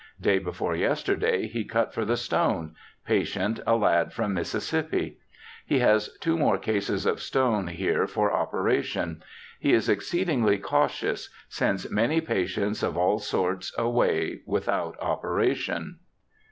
[0.19, 2.73] Day before yesterday he cut for the stone;
[3.05, 5.19] patient a lad from Mississippi.
[5.63, 9.21] He has two more cases of stone here for operation.
[9.59, 15.99] He is exceedingly cautious; sends man}' patients, of all sorts, away without operation.